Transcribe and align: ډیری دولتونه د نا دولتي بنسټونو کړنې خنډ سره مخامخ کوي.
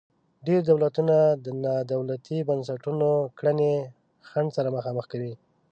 ډیری 0.45 0.61
دولتونه 0.69 1.15
د 1.45 1.45
نا 1.63 1.75
دولتي 1.93 2.37
بنسټونو 2.49 3.09
کړنې 3.37 3.73
خنډ 4.29 4.49
سره 4.57 4.73
مخامخ 4.77 5.05
کوي. 5.11 5.33